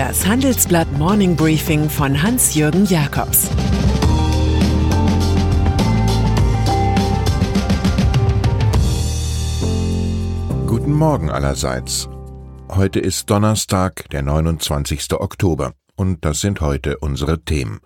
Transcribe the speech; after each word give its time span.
Das 0.00 0.26
Handelsblatt 0.26 0.90
Morning 0.96 1.36
Briefing 1.36 1.90
von 1.90 2.22
Hans-Jürgen 2.22 2.86
Jakobs 2.86 3.50
Guten 10.66 10.92
Morgen 10.94 11.28
allerseits. 11.28 12.08
Heute 12.70 12.98
ist 12.98 13.28
Donnerstag, 13.28 14.08
der 14.08 14.22
29. 14.22 15.12
Oktober, 15.12 15.74
und 15.96 16.24
das 16.24 16.40
sind 16.40 16.62
heute 16.62 16.96
unsere 16.96 17.44
Themen. 17.44 17.80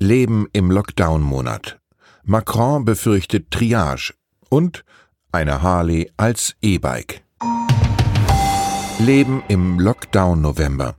Leben 0.00 0.48
im 0.52 0.72
Lockdown-Monat. 0.72 1.78
Macron 2.24 2.84
befürchtet 2.84 3.52
Triage 3.52 4.14
und 4.48 4.84
eine 5.30 5.62
Harley 5.62 6.10
als 6.16 6.56
E-Bike. 6.62 7.22
Leben 8.98 9.44
im 9.46 9.78
Lockdown-November. 9.78 10.96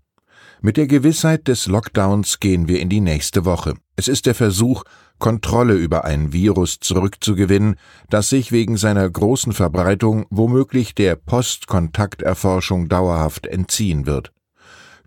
Mit 0.64 0.78
der 0.78 0.86
Gewissheit 0.86 1.48
des 1.48 1.66
Lockdowns 1.66 2.40
gehen 2.40 2.68
wir 2.68 2.82
in 2.82 2.90
die 2.90 3.02
nächste 3.02 3.46
Woche. 3.46 3.74
Es 3.96 4.08
ist 4.08 4.28
der 4.28 4.36
Versuch, 4.36 4.84
Kontrolle 5.18 5.74
über 5.74 6.06
ein 6.06 6.34
Virus 6.34 6.80
zurückzugewinnen, 6.80 7.78
das 8.12 8.30
sich 8.30 8.52
wegen 8.52 8.78
seiner 8.78 9.10
großen 9.10 9.54
Verbreitung 9.54 10.28
womöglich 10.30 10.94
der 10.94 11.16
Postkontakterforschung 11.16 12.90
dauerhaft 12.90 13.48
entziehen 13.48 14.06
wird. 14.06 14.34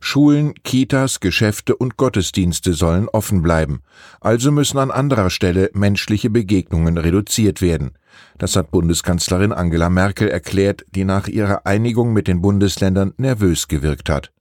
Schulen, 0.00 0.54
Kitas, 0.64 1.20
Geschäfte 1.20 1.77
und 1.77 1.96
Gottesdienste 1.96 2.72
sollen 2.72 3.08
offen 3.08 3.41
bleiben. 3.41 3.82
Also 4.20 4.50
müssen 4.50 4.78
an 4.78 4.91
anderer 4.91 5.30
Stelle 5.30 5.70
menschliche 5.72 6.30
Begegnungen 6.30 6.98
reduziert 6.98 7.62
werden. 7.62 7.92
Das 8.38 8.56
hat 8.56 8.72
Bundeskanzlerin 8.72 9.52
Angela 9.52 9.88
Merkel 9.88 10.27
erklärt, 10.27 10.84
die 10.91 11.05
nach 11.05 11.28
ihrer 11.28 11.64
Einigung 11.64 12.12
mit 12.12 12.27
den 12.27 12.42
Bundesländern 12.42 13.14
nervös 13.18 13.68
gewirkt 13.68 14.10
hat. 14.10 14.33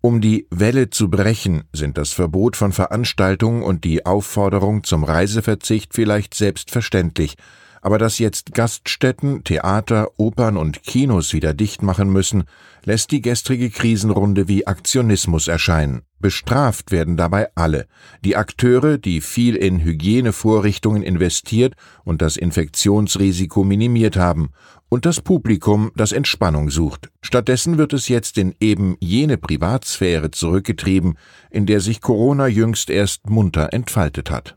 Um 0.00 0.20
die 0.20 0.46
Welle 0.50 0.90
zu 0.90 1.10
brechen, 1.10 1.64
sind 1.72 1.98
das 1.98 2.12
Verbot 2.12 2.56
von 2.56 2.72
Veranstaltungen 2.72 3.62
und 3.64 3.82
die 3.82 4.06
Aufforderung 4.06 4.84
zum 4.84 5.02
Reiseverzicht 5.02 5.92
vielleicht 5.92 6.34
selbstverständlich, 6.34 7.34
aber 7.82 7.98
dass 7.98 8.18
jetzt 8.18 8.54
Gaststätten, 8.54 9.44
Theater, 9.44 10.08
Opern 10.16 10.56
und 10.56 10.82
Kinos 10.82 11.32
wieder 11.32 11.54
dicht 11.54 11.82
machen 11.82 12.10
müssen, 12.10 12.44
lässt 12.84 13.10
die 13.10 13.20
gestrige 13.20 13.70
Krisenrunde 13.70 14.48
wie 14.48 14.66
Aktionismus 14.66 15.48
erscheinen. 15.48 16.02
Bestraft 16.20 16.90
werden 16.90 17.16
dabei 17.16 17.48
alle. 17.54 17.86
Die 18.24 18.36
Akteure, 18.36 18.98
die 18.98 19.20
viel 19.20 19.54
in 19.54 19.80
Hygienevorrichtungen 19.80 21.02
investiert 21.02 21.74
und 22.04 22.22
das 22.22 22.36
Infektionsrisiko 22.36 23.62
minimiert 23.62 24.16
haben, 24.16 24.50
und 24.88 25.04
das 25.04 25.20
Publikum, 25.20 25.92
das 25.96 26.12
Entspannung 26.12 26.70
sucht. 26.70 27.10
Stattdessen 27.20 27.78
wird 27.78 27.92
es 27.92 28.08
jetzt 28.08 28.38
in 28.38 28.54
eben 28.58 28.96
jene 29.00 29.36
Privatsphäre 29.36 30.30
zurückgetrieben, 30.30 31.18
in 31.50 31.66
der 31.66 31.80
sich 31.80 32.00
Corona 32.00 32.46
jüngst 32.46 32.88
erst 32.88 33.28
munter 33.28 33.72
entfaltet 33.72 34.30
hat. 34.30 34.56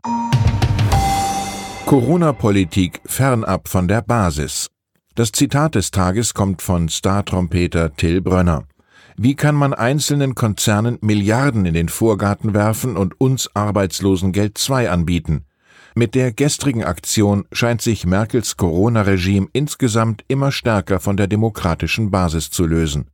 Corona-Politik 1.92 3.02
fernab 3.04 3.68
von 3.68 3.86
der 3.86 4.00
Basis. 4.00 4.70
Das 5.14 5.30
Zitat 5.30 5.74
des 5.74 5.90
Tages 5.90 6.32
kommt 6.32 6.62
von 6.62 6.88
Star-Trompeter 6.88 7.94
Till 7.94 8.22
Brönner. 8.22 8.64
Wie 9.18 9.34
kann 9.34 9.54
man 9.54 9.74
einzelnen 9.74 10.34
Konzernen 10.34 10.96
Milliarden 11.02 11.66
in 11.66 11.74
den 11.74 11.90
Vorgarten 11.90 12.54
werfen 12.54 12.96
und 12.96 13.20
uns 13.20 13.54
Arbeitslosengeld 13.54 14.58
II 14.70 14.86
anbieten? 14.86 15.44
Mit 15.94 16.14
der 16.14 16.32
gestrigen 16.32 16.82
Aktion 16.82 17.44
scheint 17.52 17.82
sich 17.82 18.06
Merkels 18.06 18.56
Corona-Regime 18.56 19.48
insgesamt 19.52 20.24
immer 20.28 20.50
stärker 20.50 20.98
von 20.98 21.18
der 21.18 21.26
demokratischen 21.26 22.10
Basis 22.10 22.48
zu 22.48 22.64
lösen. 22.64 23.10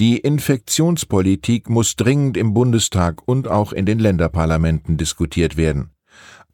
Die 0.00 0.18
Infektionspolitik 0.18 1.70
muss 1.70 1.94
dringend 1.94 2.36
im 2.36 2.52
Bundestag 2.52 3.22
und 3.26 3.46
auch 3.46 3.72
in 3.72 3.86
den 3.86 4.00
Länderparlamenten 4.00 4.96
diskutiert 4.96 5.56
werden. 5.56 5.92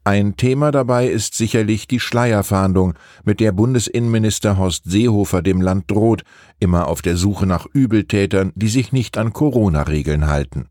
Ein 0.07 0.37
Thema 0.37 0.69
dabei 0.69 1.07
ist 1.07 1.33
sicherlich 1.33 1.87
die 1.87 1.99
Schleierfahndung, 1.99 2.93
mit 3.23 3.39
der 3.39 3.51
Bundesinnenminister 3.51 4.55
Horst 4.55 4.83
Seehofer 4.85 5.41
dem 5.41 5.61
Land 5.61 5.89
droht, 5.89 6.23
immer 6.59 6.87
auf 6.87 7.01
der 7.01 7.17
Suche 7.17 7.47
nach 7.47 7.65
Übeltätern, 7.73 8.51
die 8.53 8.67
sich 8.67 8.91
nicht 8.91 9.17
an 9.17 9.33
Corona-Regeln 9.33 10.27
halten. 10.27 10.69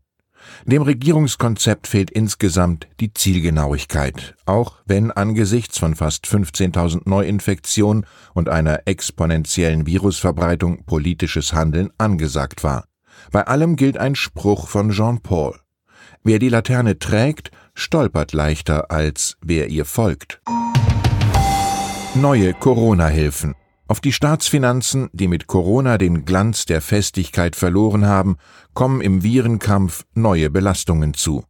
Dem 0.65 0.83
Regierungskonzept 0.83 1.85
fehlt 1.85 2.11
insgesamt 2.11 2.87
die 3.01 3.11
Zielgenauigkeit, 3.11 4.35
auch 4.45 4.77
wenn 4.85 5.11
angesichts 5.11 5.79
von 5.79 5.95
fast 5.95 6.27
15.000 6.27 7.01
Neuinfektionen 7.03 8.05
und 8.33 8.47
einer 8.47 8.83
exponentiellen 8.85 9.85
Virusverbreitung 9.85 10.85
politisches 10.85 11.51
Handeln 11.51 11.89
angesagt 11.97 12.63
war. 12.63 12.85
Bei 13.33 13.45
allem 13.47 13.75
gilt 13.75 13.97
ein 13.97 14.15
Spruch 14.15 14.69
von 14.69 14.91
Jean 14.91 15.19
Paul. 15.19 15.59
Wer 16.27 16.39
die 16.39 16.49
Laterne 16.49 16.97
trägt, 16.97 17.51
stolpert 17.75 18.33
leichter 18.33 18.89
als 18.89 19.37
wer 19.41 19.67
ihr 19.67 19.85
folgt. 19.85 20.41
Neue 22.15 22.55
Corona-Hilfen. 22.55 23.53
Auf 23.87 24.01
die 24.01 24.11
Staatsfinanzen, 24.11 25.09
die 25.13 25.27
mit 25.27 25.45
Corona 25.45 25.99
den 25.99 26.25
Glanz 26.25 26.65
der 26.65 26.81
Festigkeit 26.81 27.55
verloren 27.55 28.07
haben, 28.07 28.37
kommen 28.73 29.01
im 29.01 29.21
Virenkampf 29.21 30.03
neue 30.15 30.49
Belastungen 30.49 31.13
zu. 31.13 31.43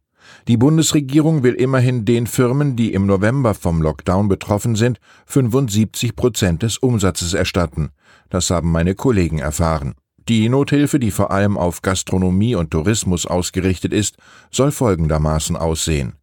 Die 0.46 0.58
Bundesregierung 0.58 1.42
will 1.42 1.54
immerhin 1.54 2.04
den 2.04 2.26
Firmen, 2.26 2.76
die 2.76 2.92
im 2.92 3.06
November 3.06 3.54
vom 3.54 3.80
Lockdown 3.80 4.28
betroffen 4.28 4.76
sind, 4.76 5.00
75 5.24 6.14
Prozent 6.14 6.62
des 6.62 6.76
Umsatzes 6.76 7.32
erstatten. 7.32 7.92
Das 8.28 8.50
haben 8.50 8.72
meine 8.72 8.94
Kollegen 8.94 9.38
erfahren. 9.38 9.94
Die 10.28 10.48
Nothilfe, 10.48 10.98
die 10.98 11.12
vor 11.12 11.30
allem 11.30 11.56
auf 11.56 11.82
Gastronomie 11.82 12.56
und 12.56 12.72
Tourismus 12.72 13.26
ausgerichtet 13.26 13.92
ist, 13.92 14.16
soll 14.50 14.72
folgendermaßen 14.72 15.56
aussehen. 15.56 16.14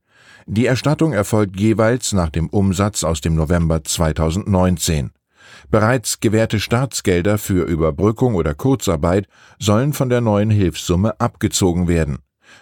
Die 0.45 0.65
Erstattung 0.65 1.13
erfolgt 1.13 1.57
jeweils 1.57 2.11
nach 2.11 2.29
dem 2.29 2.49
Umsatz 2.49 3.05
aus 3.05 3.21
dem 3.21 3.35
November 3.35 3.83
2019. 3.83 5.11
Bereits 5.71 6.19
gewährte 6.19 6.59
Staatsgelder 6.59 7.37
für 7.37 7.65
Überbrückung 7.65 8.35
oder 8.35 8.53
Kurzarbeit 8.53 9.27
sollen 9.57 9.93
von 9.93 10.09
der 10.09 10.19
neuen 10.19 10.49
Hilfssumme 10.49 11.19
abgezogen 11.21 11.87
werden. 11.87 12.19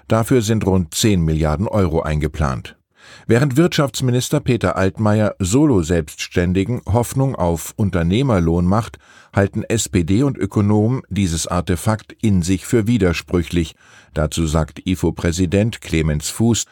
Dafür 0.08 0.44
sind 0.44 0.66
rund 0.66 0.94
10 0.94 1.22
Milliarden 1.22 1.68
Euro 1.68 2.02
eingeplant. 2.02 2.78
Während 3.28 3.58
Wirtschaftsminister 3.58 4.40
Peter 4.40 4.76
Altmaier 4.76 5.36
Solo-Selbstständigen 5.40 6.82
Hoffnung 6.86 7.36
auf 7.36 7.74
Unternehmerlohn 7.76 8.66
macht, 8.66 8.98
halten 9.34 9.64
SPD 9.64 10.24
und 10.24 10.38
Ökonomen 10.38 11.02
dieses 11.10 11.48
Artefakt 11.48 12.14
in 12.22 12.42
sich 12.42 12.66
für 12.66 12.88
widersprüchlich. 12.88 13.76
Dazu 14.14 14.48
sagt 14.48 14.86
IFO-Präsident 14.86 15.82
Clemens 15.82 16.30
Fuß, 16.30 16.66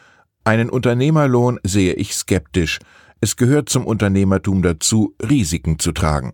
einen 0.44 0.70
Unternehmerlohn 0.70 1.60
sehe 1.62 1.94
ich 1.94 2.14
skeptisch. 2.14 2.78
Es 3.20 3.36
gehört 3.36 3.68
zum 3.68 3.86
Unternehmertum 3.86 4.62
dazu, 4.62 5.14
Risiken 5.22 5.78
zu 5.78 5.92
tragen. 5.92 6.32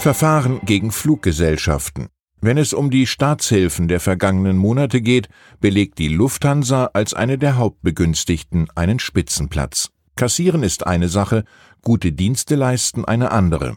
Verfahren 0.00 0.60
gegen 0.64 0.90
Fluggesellschaften. 0.92 2.08
Wenn 2.40 2.58
es 2.58 2.74
um 2.74 2.90
die 2.90 3.06
Staatshilfen 3.06 3.88
der 3.88 3.98
vergangenen 3.98 4.58
Monate 4.58 5.00
geht, 5.00 5.28
belegt 5.60 5.98
die 5.98 6.08
Lufthansa 6.08 6.90
als 6.92 7.14
eine 7.14 7.38
der 7.38 7.56
Hauptbegünstigten 7.56 8.68
einen 8.74 8.98
Spitzenplatz. 8.98 9.90
Kassieren 10.16 10.62
ist 10.62 10.86
eine 10.86 11.08
Sache, 11.08 11.44
gute 11.82 12.12
Dienste 12.12 12.54
leisten 12.54 13.04
eine 13.04 13.30
andere. 13.30 13.76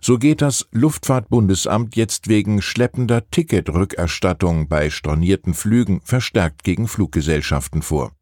So 0.00 0.18
geht 0.18 0.42
das 0.42 0.68
Luftfahrtbundesamt 0.72 1.96
jetzt 1.96 2.28
wegen 2.28 2.62
schleppender 2.62 3.28
Ticketrückerstattung 3.30 4.68
bei 4.68 4.90
stornierten 4.90 5.54
Flügen 5.54 6.00
verstärkt 6.02 6.62
gegen 6.62 6.88
Fluggesellschaften 6.88 7.82
vor. 7.82 8.12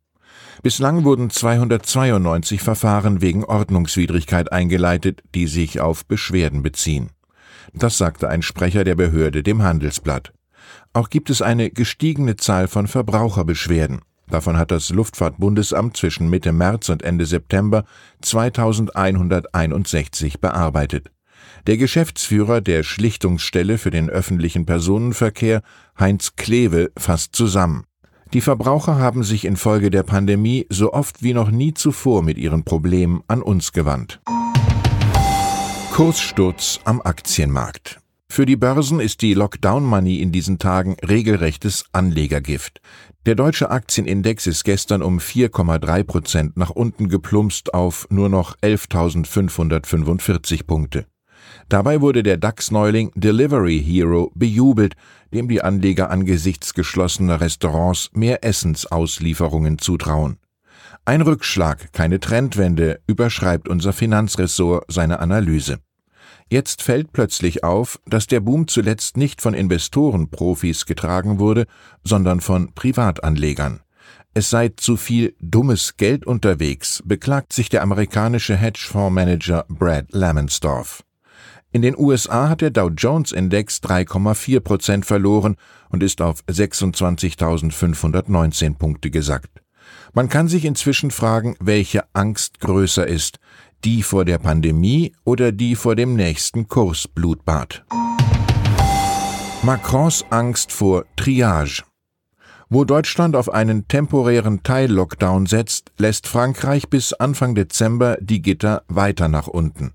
Bislang 0.63 1.05
wurden 1.05 1.31
292 1.31 2.63
Verfahren 2.63 3.21
wegen 3.21 3.45
Ordnungswidrigkeit 3.45 4.53
eingeleitet, 4.53 5.23
die 5.35 5.47
sich 5.47 5.81
auf 5.81 6.07
Beschwerden 6.07 6.63
beziehen. 6.63 7.11
Das 7.76 7.98
sagte 7.98 8.28
ein 8.28 8.43
Sprecher 8.43 8.84
der 8.84 8.94
Behörde 8.94 9.43
dem 9.43 9.62
Handelsblatt. 9.62 10.32
Auch 10.94 11.11
gibt 11.11 11.28
es 11.28 11.43
eine 11.43 11.70
gestiegene 11.70 12.37
Zahl 12.37 12.69
von 12.69 12.87
Verbraucherbeschwerden. 12.87 14.00
Davon 14.28 14.56
hat 14.56 14.70
das 14.70 14.88
Luftfahrtbundesamt 14.88 15.94
zwischen 15.96 16.31
Mitte 16.31 16.52
März 16.52 16.88
und 16.88 17.02
Ende 17.02 17.26
September 17.26 17.84
2161 18.23 20.40
bearbeitet. 20.40 21.11
Der 21.67 21.76
Geschäftsführer 21.76 22.62
der 22.62 22.82
Schlichtungsstelle 22.82 23.76
für 23.76 23.90
den 23.90 24.08
öffentlichen 24.08 24.64
Personenverkehr, 24.67 25.62
Heinz 25.99 26.34
Klewe, 26.37 26.90
fasst 26.96 27.37
zusammen. 27.37 27.84
Die 28.32 28.40
Verbraucher 28.40 28.99
haben 28.99 29.22
sich 29.22 29.44
infolge 29.44 29.90
der 29.90 30.02
Pandemie 30.02 30.67
so 30.70 30.93
oft 30.93 31.22
wie 31.22 31.34
noch 31.34 31.50
nie 31.50 31.75
zuvor 31.75 32.22
mit 32.22 32.38
ihren 32.38 32.64
Problemen 32.64 33.22
an 33.29 33.43
uns 33.43 33.72
gewandt. 33.72 34.20
Kurssturz 35.96 36.78
am 36.84 37.00
Aktienmarkt. 37.00 38.00
Für 38.28 38.44
die 38.44 38.56
Börsen 38.56 39.00
ist 39.00 39.22
die 39.22 39.32
Lockdown-Money 39.32 40.20
in 40.20 40.31
diesen 40.31 40.58
Tagen 40.58 40.94
regelrechtes 41.02 41.87
Anlegergift. 41.93 42.82
Der 43.25 43.34
deutsche 43.34 43.70
Aktienindex 43.70 44.46
ist 44.46 44.64
gestern 44.64 45.00
um 45.00 45.20
4,3 45.20 46.04
Prozent 46.04 46.58
nach 46.58 46.69
unten 46.69 47.08
geplumpst 47.08 47.72
auf 47.72 48.06
nur 48.10 48.28
noch 48.28 48.58
11.545 48.58 50.66
Punkte. 50.66 51.06
Dabei 51.70 52.02
wurde 52.02 52.22
der 52.22 52.37
DAX-Neuling 52.37 53.12
Delivery 53.14 53.82
Hero 53.82 54.31
bejubelt, 54.34 54.96
dem 55.32 55.48
die 55.48 55.62
Anleger 55.62 56.10
angesichts 56.10 56.75
geschlossener 56.75 57.40
Restaurants 57.40 58.10
mehr 58.12 58.44
Essensauslieferungen 58.44 59.78
zutrauen. 59.78 60.37
Ein 61.08 61.23
Rückschlag, 61.23 61.93
keine 61.93 62.19
Trendwende, 62.19 62.99
überschreibt 63.06 63.69
unser 63.69 63.93
Finanzressort 63.93 64.87
seine 64.88 65.20
Analyse. 65.20 65.79
Jetzt 66.50 66.82
fällt 66.82 67.12
plötzlich 67.12 67.62
auf, 67.62 68.00
dass 68.06 68.26
der 68.26 68.41
Boom 68.41 68.67
zuletzt 68.67 69.17
nicht 69.17 69.41
von 69.41 69.55
Investorenprofis 69.55 70.85
getragen 70.85 71.38
wurde, 71.38 71.67
sondern 72.03 72.41
von 72.41 72.75
Privatanlegern. 72.75 73.82
Es 74.35 74.50
sei 74.50 74.70
zu 74.70 74.97
viel 74.97 75.37
dummes 75.38 75.97
Geld 75.97 76.26
unterwegs, 76.26 77.05
beklagt 77.06 77.53
sich 77.53 77.69
der 77.69 77.82
amerikanische 77.82 78.56
Hedgefondsmanager 78.56 79.64
Brad 79.69 80.06
Lamensdorf. 80.11 81.05
In 81.70 81.82
den 81.82 81.97
USA 81.97 82.49
hat 82.49 82.62
der 82.62 82.70
Dow 82.70 82.88
Jones 82.88 83.31
Index 83.31 83.79
3,4 83.79 84.58
Prozent 84.58 85.06
verloren 85.06 85.55
und 85.88 86.03
ist 86.03 86.20
auf 86.20 86.43
26.519 86.49 88.76
Punkte 88.76 89.12
gesackt. 89.12 89.62
Man 90.12 90.28
kann 90.28 90.48
sich 90.48 90.64
inzwischen 90.64 91.10
fragen, 91.10 91.56
welche 91.60 92.04
Angst 92.12 92.60
größer 92.60 93.06
ist, 93.06 93.38
die 93.84 94.02
vor 94.02 94.25
der 94.25 94.38
Pandemie 94.38 95.12
oder 95.25 95.52
die 95.52 95.76
vor 95.76 95.96
dem 95.96 96.14
nächsten 96.14 96.69
Kursblutbad. 96.69 97.84
Macrons 99.62 100.25
Angst 100.31 100.72
vor 100.72 101.04
Triage. 101.16 101.82
Wo 102.69 102.84
Deutschland 102.84 103.37
auf 103.37 103.52
einen 103.52 103.87
temporären 103.87 104.62
Teil-Lockdown 104.64 105.46
setzt, 105.46 105.93
lässt 105.98 106.26
Frankreich 106.26 106.88
bis 106.88 107.12
Anfang 107.12 107.54
Dezember 107.54 108.19
die 108.20 108.43
Gitter 108.43 108.82
weiter 108.88 109.28
nach 109.28 109.46
unten. 109.46 109.93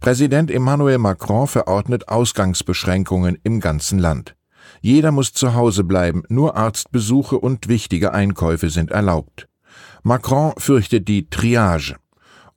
Präsident 0.00 0.50
Emmanuel 0.50 0.98
Macron 0.98 1.48
verordnet 1.48 2.08
Ausgangsbeschränkungen 2.08 3.38
im 3.42 3.60
ganzen 3.60 3.98
Land. 3.98 4.36
Jeder 4.82 5.12
muss 5.12 5.32
zu 5.32 5.54
Hause 5.54 5.84
bleiben, 5.84 6.24
nur 6.28 6.56
Arztbesuche 6.56 7.38
und 7.38 7.68
wichtige 7.68 8.12
Einkäufe 8.12 8.68
sind 8.68 8.90
erlaubt. 8.90 9.48
Macron 10.02 10.54
fürchtet 10.58 11.06
die 11.06 11.30
Triage. 11.30 11.94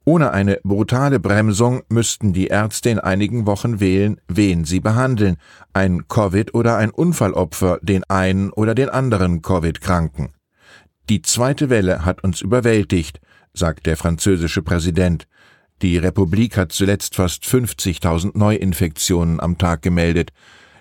Ohne 0.05 0.31
eine 0.31 0.59
brutale 0.63 1.19
Bremsung 1.19 1.83
müssten 1.87 2.33
die 2.33 2.47
Ärzte 2.47 2.89
in 2.89 2.99
einigen 2.99 3.45
Wochen 3.45 3.79
wählen, 3.79 4.19
wen 4.27 4.65
sie 4.65 4.79
behandeln, 4.79 5.37
ein 5.73 6.07
Covid 6.07 6.55
oder 6.55 6.77
ein 6.77 6.89
Unfallopfer, 6.89 7.77
den 7.83 8.03
einen 8.05 8.51
oder 8.51 8.73
den 8.73 8.89
anderen 8.89 9.43
Covid-Kranken. 9.43 10.33
Die 11.09 11.21
zweite 11.21 11.69
Welle 11.69 12.05
hat 12.05 12.23
uns 12.23 12.41
überwältigt, 12.41 13.19
sagt 13.53 13.85
der 13.85 13.97
französische 13.97 14.63
Präsident. 14.63 15.27
Die 15.83 15.97
Republik 15.97 16.57
hat 16.57 16.71
zuletzt 16.71 17.15
fast 17.15 17.43
50.000 17.43 18.35
Neuinfektionen 18.35 19.39
am 19.39 19.59
Tag 19.59 19.83
gemeldet. 19.83 20.31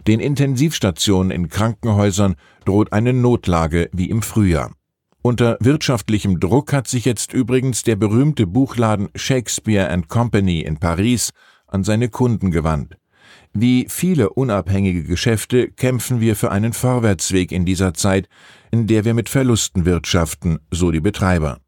Den 0.06 0.20
Intensivstationen 0.20 1.30
in 1.30 1.48
Krankenhäusern 1.48 2.36
droht 2.66 2.92
eine 2.92 3.12
Notlage 3.12 3.88
wie 3.92 4.10
im 4.10 4.20
Frühjahr. 4.20 4.72
Unter 5.22 5.56
wirtschaftlichem 5.60 6.40
Druck 6.40 6.74
hat 6.74 6.86
sich 6.86 7.06
jetzt 7.06 7.32
übrigens 7.32 7.82
der 7.82 7.96
berühmte 7.96 8.46
Buchladen 8.46 9.08
Shakespeare 9.14 10.02
Company 10.08 10.60
in 10.60 10.76
Paris 10.76 11.30
an 11.66 11.84
seine 11.84 12.10
Kunden 12.10 12.50
gewandt. 12.50 12.98
Wie 13.54 13.86
viele 13.88 14.30
unabhängige 14.30 15.04
Geschäfte 15.04 15.68
kämpfen 15.68 16.20
wir 16.20 16.36
für 16.36 16.50
einen 16.50 16.74
Vorwärtsweg 16.74 17.52
in 17.52 17.64
dieser 17.64 17.94
Zeit, 17.94 18.28
in 18.70 18.86
der 18.86 19.06
wir 19.06 19.14
mit 19.14 19.30
Verlusten 19.30 19.86
wirtschaften, 19.86 20.58
so 20.70 20.90
die 20.90 21.00
Betreiber. 21.00 21.60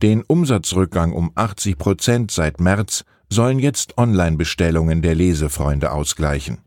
Den 0.00 0.22
Umsatzrückgang 0.22 1.12
um 1.12 1.32
80 1.34 1.78
Prozent 1.78 2.30
seit 2.30 2.60
März 2.60 3.04
sollen 3.28 3.58
jetzt 3.58 3.98
Online-Bestellungen 3.98 5.02
der 5.02 5.16
Lesefreunde 5.16 5.90
ausgleichen. 5.90 6.58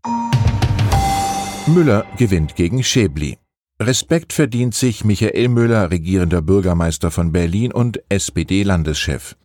Müller 1.68 2.06
gewinnt 2.16 2.54
gegen 2.54 2.84
Schäbli. 2.84 3.38
Respekt 3.82 4.32
verdient 4.32 4.72
sich 4.72 5.04
Michael 5.04 5.48
Müller, 5.48 5.90
regierender 5.90 6.40
Bürgermeister 6.40 7.10
von 7.10 7.32
Berlin 7.32 7.72
und 7.72 8.00
SPD-Landeschef. 8.08 9.36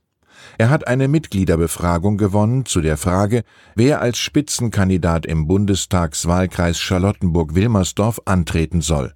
Er 0.60 0.70
hat 0.70 0.88
eine 0.88 1.08
Mitgliederbefragung 1.08 2.18
gewonnen 2.18 2.66
zu 2.66 2.82
der 2.82 2.98
Frage, 2.98 3.44
wer 3.76 4.02
als 4.02 4.20
Spitzenkandidat 4.20 5.26
im 5.26 5.48
Bundestagswahlkreis 5.48 6.80
Charlottenburg-Wilmersdorf 6.80 8.22
antreten 8.26 8.82
soll. 8.82 9.16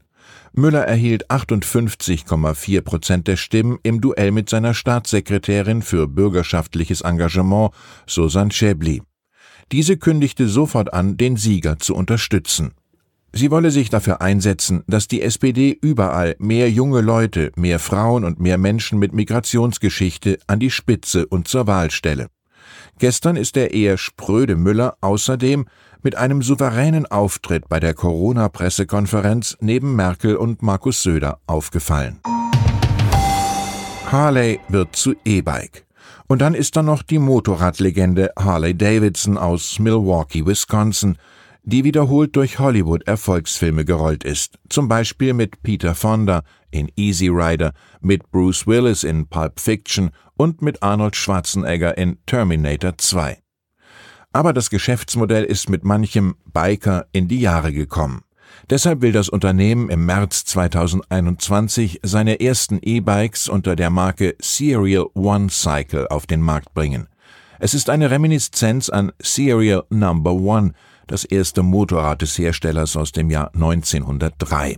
Müller 0.54 0.86
erhielt 0.86 1.30
58,4 1.30 2.82
Prozent 2.82 3.28
der 3.28 3.38
Stimmen 3.38 3.78
im 3.84 4.02
Duell 4.02 4.32
mit 4.32 4.50
seiner 4.50 4.74
Staatssekretärin 4.74 5.84
für 5.84 6.08
bürgerschaftliches 6.08 7.02
Engagement, 7.02 7.72
Susan 8.08 8.50
Schäbli. 8.50 9.04
Diese 9.72 9.98
kündigte 9.98 10.48
sofort 10.48 10.92
an, 10.92 11.18
den 11.18 11.38
Sieger 11.38 11.78
zu 11.78 11.94
unterstützen. 11.94 12.74
Sie 13.38 13.52
wolle 13.52 13.70
sich 13.70 13.90
dafür 13.90 14.22
einsetzen, 14.22 14.86
dass 14.88 15.10
die 15.10 15.22
SPD 15.22 15.78
überall 15.82 16.38
mehr 16.40 16.72
junge 16.72 17.02
Leute, 17.02 17.52
mehr 17.58 17.80
Frauen 17.80 18.24
und 18.24 18.40
mehr 18.40 18.58
Menschen 18.58 18.98
mit 18.98 19.12
Migrationsgeschichte 19.12 20.40
an 20.48 20.62
die 20.62 20.72
Spitze 20.72 21.26
und 21.26 21.50
zur 21.50 21.68
Wahl 21.68 21.92
stelle. 21.92 22.28
Gestern 22.98 23.36
ist 23.36 23.58
der 23.58 23.74
eher 23.74 23.98
spröde 23.98 24.56
Müller 24.56 24.96
außerdem 25.02 25.66
mit 26.02 26.16
einem 26.16 26.42
souveränen 26.44 27.08
Auftritt 27.08 27.68
bei 27.68 27.82
der 27.82 27.94
Corona-Pressekonferenz 27.94 29.58
neben 29.60 29.98
Merkel 29.98 30.38
und 30.38 30.62
Markus 30.62 31.04
Söder 31.04 31.40
aufgefallen. 31.46 32.22
Harley 34.10 34.62
wird 34.70 34.96
zu 34.96 35.14
E-Bike. 35.26 35.86
Und 36.28 36.42
dann 36.42 36.54
ist 36.54 36.78
da 36.78 36.82
noch 36.82 37.04
die 37.04 37.20
Motorradlegende 37.20 38.32
Harley 38.40 38.78
Davidson 38.78 39.38
aus 39.38 39.78
Milwaukee, 39.78 40.46
Wisconsin, 40.46 41.18
die 41.66 41.84
wiederholt 41.84 42.36
durch 42.36 42.60
Hollywood-Erfolgsfilme 42.60 43.86
gerollt 43.86 44.24
ist, 44.24 44.60
zum 44.70 44.88
Beispiel 44.88 45.34
mit 45.34 45.64
Peter 45.64 45.96
Fonda 45.96 46.44
in 46.70 46.92
Easy 46.96 47.28
Rider, 47.28 47.74
mit 48.02 48.32
Bruce 48.32 48.68
Willis 48.68 49.04
in 49.04 49.28
Pulp 49.28 49.60
Fiction 49.60 50.12
und 50.38 50.62
mit 50.62 50.84
Arnold 50.84 51.16
Schwarzenegger 51.16 51.98
in 51.98 52.18
Terminator 52.28 52.98
2. 52.98 53.40
Aber 54.32 54.54
das 54.54 54.70
Geschäftsmodell 54.70 55.44
ist 55.44 55.70
mit 55.70 55.84
manchem 55.84 56.36
Biker 56.54 57.08
in 57.12 57.28
die 57.28 57.40
Jahre 57.40 57.74
gekommen. 57.74 58.22
Deshalb 58.70 59.02
will 59.02 59.12
das 59.12 59.30
Unternehmen 59.30 59.90
im 59.90 60.06
März 60.06 60.46
2021 60.46 62.02
seine 62.04 62.40
ersten 62.40 62.80
E-Bikes 62.82 63.50
unter 63.50 63.76
der 63.76 63.90
Marke 63.90 64.36
Serial 64.40 65.08
One 65.14 65.50
Cycle 65.50 66.08
auf 66.10 66.28
den 66.28 66.42
Markt 66.42 66.74
bringen. 66.74 67.08
Es 67.60 67.74
ist 67.74 67.90
eine 67.90 68.12
Reminiszenz 68.12 68.90
an 68.90 69.12
Serial 69.20 69.86
Number 69.90 70.34
One, 70.34 70.74
das 71.08 71.26
erste 71.26 71.64
Motorrad 71.64 72.22
des 72.22 72.38
Herstellers 72.38 72.96
aus 72.98 73.12
dem 73.12 73.30
Jahr 73.30 73.52
1903. 73.54 74.78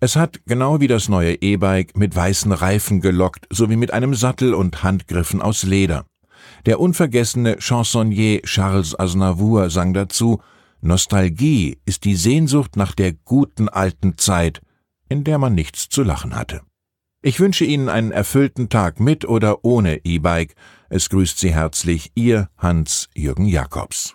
Es 0.00 0.16
hat, 0.16 0.40
genau 0.46 0.80
wie 0.80 0.86
das 0.86 1.08
neue 1.08 1.34
E-Bike, 1.34 1.96
mit 1.96 2.14
weißen 2.14 2.52
Reifen 2.52 3.00
gelockt, 3.00 3.46
sowie 3.50 3.76
mit 3.76 3.92
einem 3.92 4.14
Sattel 4.14 4.54
und 4.54 4.82
Handgriffen 4.82 5.42
aus 5.42 5.62
Leder. 5.64 6.04
Der 6.66 6.80
unvergessene 6.80 7.56
Chansonnier 7.58 8.42
Charles 8.42 8.98
Aznavour 8.98 9.70
sang 9.70 9.94
dazu, 9.94 10.40
Nostalgie 10.80 11.78
ist 11.84 12.04
die 12.04 12.14
Sehnsucht 12.14 12.76
nach 12.76 12.92
der 12.92 13.12
guten 13.12 13.68
alten 13.68 14.16
Zeit, 14.16 14.60
in 15.08 15.24
der 15.24 15.38
man 15.38 15.54
nichts 15.54 15.88
zu 15.88 16.02
lachen 16.02 16.36
hatte. 16.36 16.62
Ich 17.20 17.40
wünsche 17.40 17.64
Ihnen 17.64 17.88
einen 17.88 18.12
erfüllten 18.12 18.68
Tag 18.68 19.00
mit 19.00 19.24
oder 19.24 19.64
ohne 19.64 20.04
E-Bike. 20.04 20.54
Es 20.88 21.08
grüßt 21.10 21.38
Sie 21.38 21.52
herzlich 21.52 22.12
Ihr 22.14 22.48
Hans-Jürgen 22.56 23.46
Jakobs. 23.46 24.14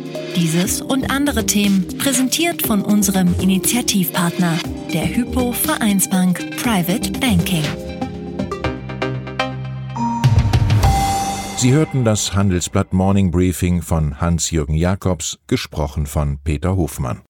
Dieses 0.35 0.81
und 0.81 1.11
andere 1.11 1.45
Themen 1.45 1.87
präsentiert 1.97 2.61
von 2.61 2.81
unserem 2.81 3.35
Initiativpartner, 3.39 4.57
der 4.93 5.13
Hypo 5.13 5.51
Vereinsbank 5.51 6.57
Private 6.57 7.11
Banking. 7.19 7.63
Sie 11.57 11.73
hörten 11.73 12.05
das 12.05 12.33
Handelsblatt 12.33 12.91
Morning 12.93 13.29
Briefing 13.29 13.81
von 13.81 14.19
Hans-Jürgen 14.19 14.73
Jakobs, 14.73 15.37
gesprochen 15.47 16.07
von 16.07 16.39
Peter 16.43 16.75
Hofmann. 16.75 17.19